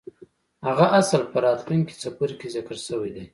هغه 0.67 0.85
اصل 0.99 1.21
په 1.31 1.37
راتلونکي 1.45 1.93
څپرکي 2.01 2.37
کې 2.39 2.47
ذکر 2.55 2.77
شوی 2.87 3.09
دی. 3.15 3.25